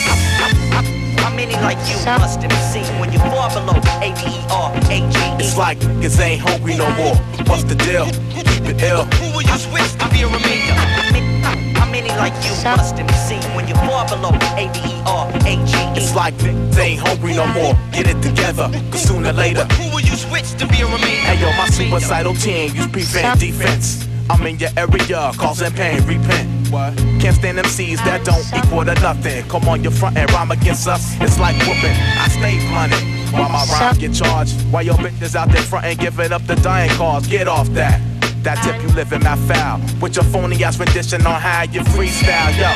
How 1.21 1.35
many 1.35 1.55
like 1.55 1.79
you 1.89 1.97
must 2.07 2.41
have 2.41 2.73
seen 2.73 3.01
when 3.01 3.13
you 3.13 3.19
fall 3.19 3.49
below 3.51 3.79
A 4.01 4.13
B 4.15 4.21
E 4.29 4.47
R 4.51 4.73
A 4.73 4.99
G 5.11 5.19
E? 5.19 5.43
It's 5.43 5.57
like 5.57 5.79
niggas 5.79 6.21
ain't 6.21 6.41
hungry 6.41 6.77
no 6.77 6.89
more. 6.93 7.17
What's 7.47 7.65
the 7.65 7.75
deal? 7.75 8.07
Keep 8.33 8.47
it 8.71 8.83
ill. 8.83 9.05
Who 9.05 9.37
will 9.37 9.43
you 9.43 9.59
switch 9.59 9.93
to 9.99 10.09
be 10.11 10.23
a 10.23 10.27
remainder? 10.27 11.36
How 11.77 11.91
many 11.91 12.09
like 12.17 12.35
you 12.45 12.55
must 12.65 12.97
have 12.99 13.11
seen 13.29 13.43
when 13.55 13.69
you 13.69 13.75
fall 13.87 14.09
below 14.09 14.33
A 14.57 14.69
B 14.73 14.79
E 14.85 15.03
R 15.07 15.29
A 15.29 15.53
G 15.69 15.73
E? 15.77 15.97
It's 15.97 16.15
like 16.15 16.35
niggas 16.35 16.79
ain't 16.79 17.01
hungry 17.01 17.35
no 17.35 17.47
more. 17.49 17.75
Get 17.93 18.07
it 18.09 18.21
together, 18.23 18.69
cause 18.91 19.03
sooner 19.03 19.31
or 19.31 19.33
later. 19.33 19.65
Who 19.77 19.95
will 19.95 20.01
you 20.03 20.17
switch 20.17 20.51
to 20.59 20.67
be 20.67 20.81
a 20.81 20.87
remainder? 20.87 21.29
Hey 21.29 21.41
yo, 21.41 21.49
my 21.57 21.69
suicidal 21.69 22.35
team 22.35 22.75
use 22.75 22.89
prevent 22.89 23.41
defense. 23.41 24.07
I'm 24.29 24.45
in 24.47 24.59
your 24.59 24.71
area, 24.77 25.31
causing 25.37 25.73
pain, 25.73 26.05
repent. 26.05 26.49
What? 26.71 26.97
Can't 27.21 27.37
stand 27.37 27.59
MCs 27.59 27.99
that 27.99 28.25
don't 28.25 28.43
equal 28.59 28.85
to 28.85 28.95
nothing. 29.01 29.47
Come 29.49 29.69
on 29.69 29.85
your 29.85 29.93
front 29.93 30.17
and 30.17 30.31
rhyme 30.33 30.51
against 30.51 30.89
us, 30.89 31.17
it's 31.21 31.39
like 31.39 31.55
whooping. 31.61 31.95
I 31.95 32.29
stay 32.29 32.59
blunted 32.69 33.33
while 33.33 33.49
my 33.49 33.65
rhymes 33.71 33.99
get 33.99 34.15
charged. 34.15 34.55
While 34.73 34.83
your 34.83 34.97
bitches 34.97 35.37
out 35.37 35.49
there 35.51 35.63
front 35.63 35.87
and 35.87 35.99
giving 35.99 36.33
up 36.33 36.45
the 36.47 36.57
dying 36.57 36.91
cause. 36.91 37.27
Get 37.27 37.47
off 37.47 37.69
that. 37.69 38.01
That 38.47 38.63
tip 38.63 38.81
you 38.81 38.95
living 38.95 39.25
my 39.25 39.35
foul. 39.35 39.81
With 40.01 40.15
your 40.15 40.25
phony 40.27 40.63
ass 40.63 40.79
rendition 40.79 41.27
on 41.27 41.41
how 41.41 41.65
you 41.65 41.81
freestyle, 41.81 42.55
yo. 42.55 42.71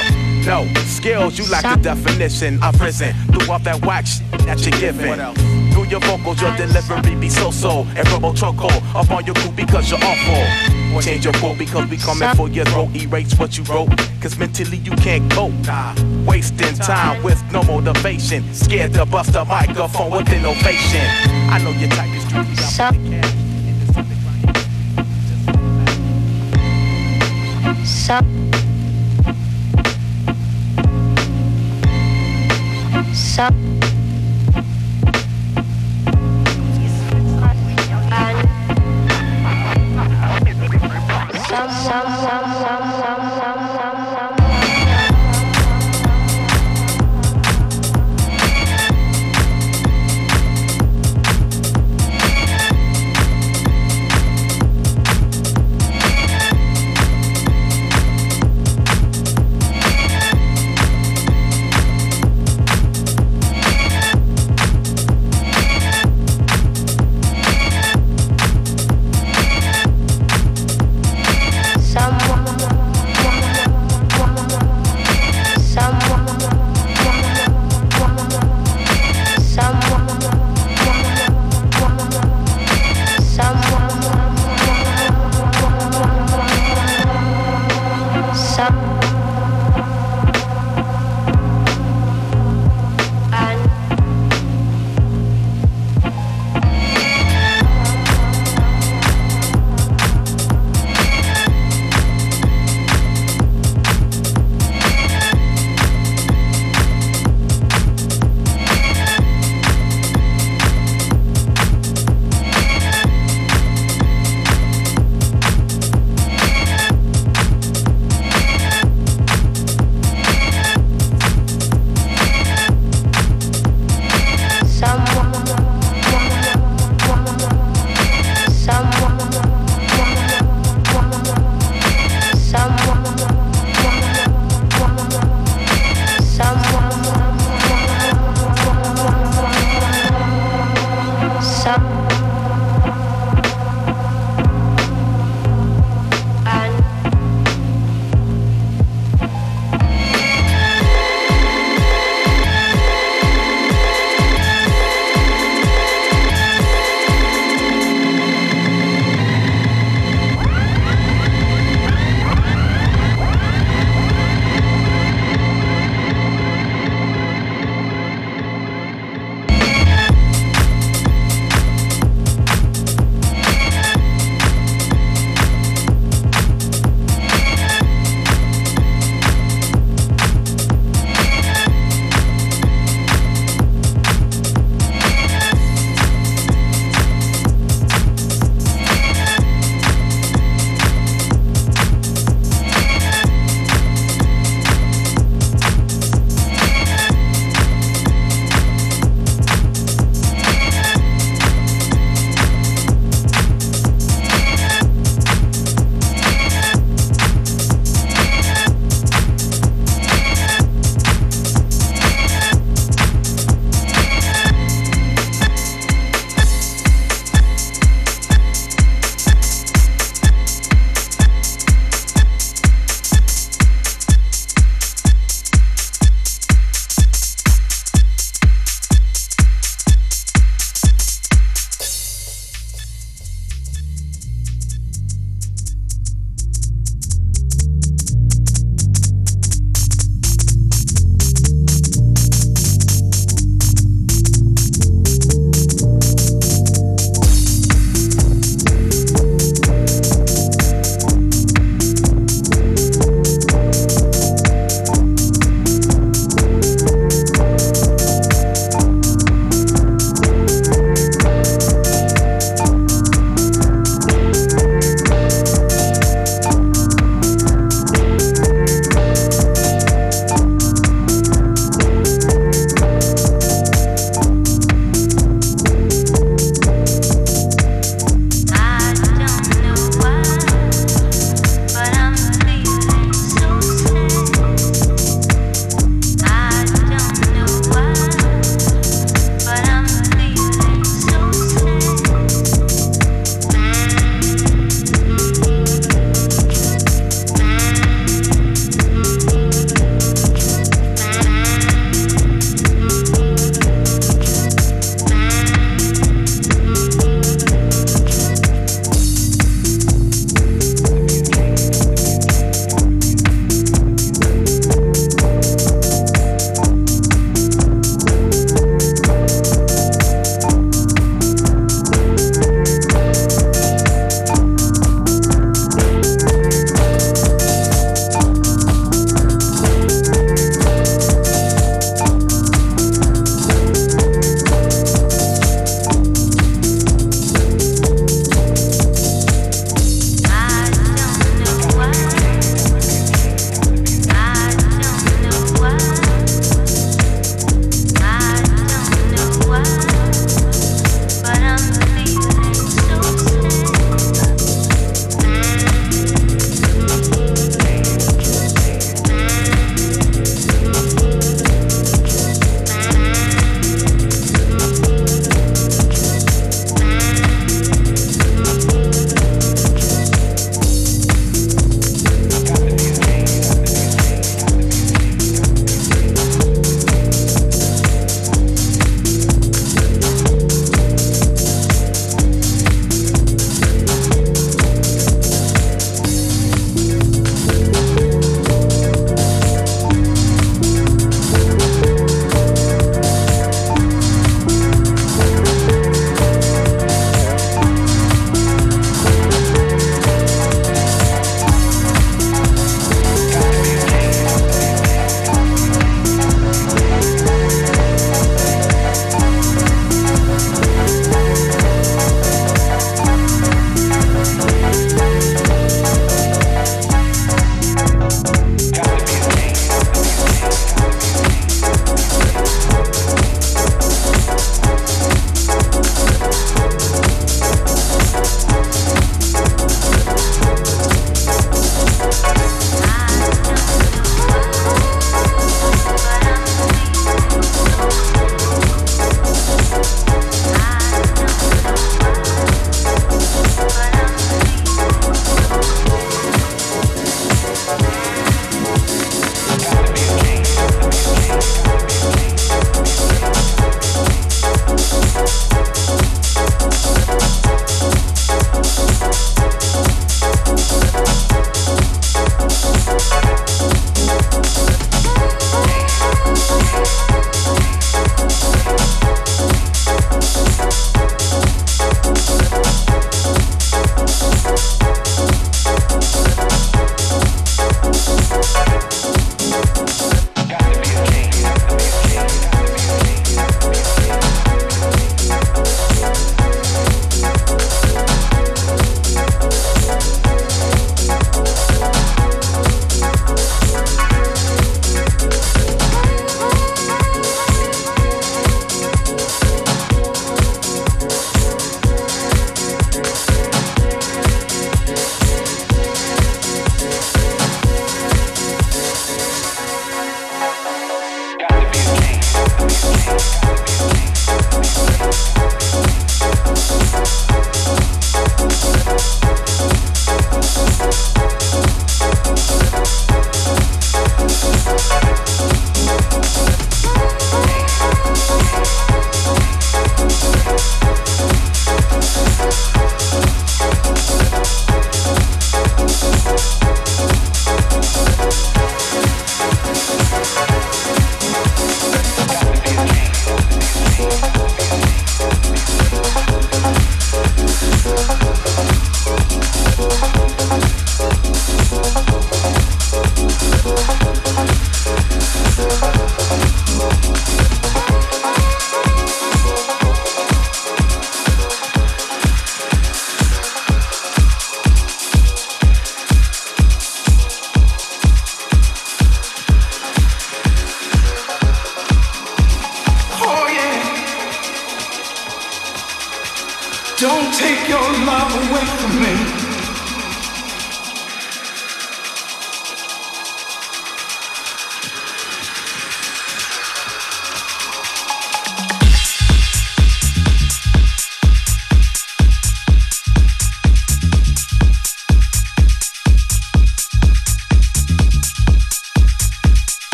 No, 0.45 0.67
skills, 0.83 1.39
you 1.39 1.47
lack 1.47 1.63
the 1.63 1.81
definition. 1.81 2.61
I've 2.61 2.81
risen 2.81 3.15
through 3.31 3.49
all 3.49 3.61
that 3.61 3.87
wax 3.87 4.19
that 4.47 4.59
you're 4.67 4.81
giving. 4.81 5.15
Through 5.71 5.85
your 5.85 6.01
vocals, 6.01 6.43
your 6.43 6.57
delivery 6.57 7.15
be 7.15 7.29
so-so. 7.29 7.87
And 7.95 8.11
robo 8.11 8.35
choco 8.35 8.67
up 8.99 9.13
on 9.13 9.25
your 9.25 9.37
crew 9.37 9.53
because 9.53 9.89
you're 9.89 10.01
awful. 10.03 11.03
Change 11.03 11.25
your 11.25 11.35
quote 11.35 11.57
because 11.57 11.89
we 11.89 11.99
coming 11.99 12.35
for 12.35 12.49
your 12.49 12.65
throat. 12.65 12.89
Erase 12.97 13.39
what 13.39 13.57
you 13.57 13.63
wrote, 13.63 13.91
cause 14.21 14.37
mentally 14.37 14.79
you 14.79 14.91
can't 14.97 15.31
cope. 15.31 15.53
Nah, 15.67 15.95
wasting 16.27 16.75
time 16.79 17.23
with 17.23 17.41
no 17.53 17.63
motivation. 17.63 18.43
Scared 18.53 18.95
to 18.95 19.07
bust 19.07 19.37
a 19.37 19.45
microphone 19.45 20.11
with 20.11 20.33
innovation. 20.33 21.07
I 21.49 21.63
know 21.63 21.71
your 21.71 21.91
type 21.91 22.11
is 22.17 22.25
strictly 22.25 22.57
right. 28.11 28.25
Sup. 33.14 33.70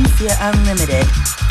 Valencia 0.00 0.34
Unlimited. 0.40 1.49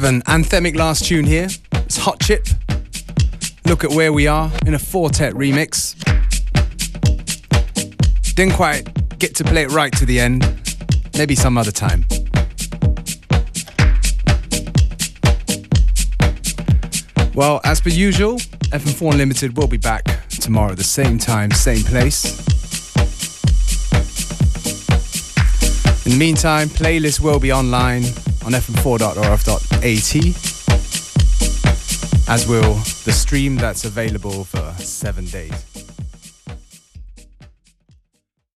of 0.00 0.04
an 0.04 0.22
anthemic 0.22 0.76
last 0.76 1.04
tune 1.04 1.26
here. 1.26 1.46
It's 1.72 1.98
Hot 1.98 2.18
Chip. 2.20 2.46
Look 3.66 3.84
at 3.84 3.90
where 3.90 4.14
we 4.14 4.26
are 4.26 4.50
in 4.64 4.72
a 4.72 4.78
Four-Tet 4.78 5.34
remix. 5.34 5.94
Didn't 8.34 8.54
quite 8.54 9.18
get 9.18 9.34
to 9.34 9.44
play 9.44 9.64
it 9.64 9.70
right 9.72 9.92
to 9.98 10.06
the 10.06 10.18
end. 10.18 10.46
Maybe 11.18 11.34
some 11.34 11.58
other 11.58 11.70
time. 11.70 12.06
Well, 17.34 17.60
as 17.64 17.82
per 17.82 17.90
usual, 17.90 18.36
FM4 18.72 19.12
Unlimited 19.12 19.54
will 19.58 19.68
be 19.68 19.76
back 19.76 20.26
tomorrow 20.30 20.72
at 20.72 20.78
the 20.78 20.84
same 20.84 21.18
time, 21.18 21.50
same 21.50 21.82
place. 21.84 22.24
In 26.06 26.12
the 26.12 26.18
meantime, 26.18 26.68
playlist 26.68 27.20
will 27.20 27.38
be 27.38 27.52
online 27.52 28.04
on 28.46 28.52
fm4.orf.at, 29.80 32.28
as 32.28 32.46
will 32.46 32.74
the 33.04 33.12
stream 33.12 33.56
that's 33.56 33.84
available 33.84 34.44
for 34.44 34.72
seven 34.82 35.24
days. 35.26 35.69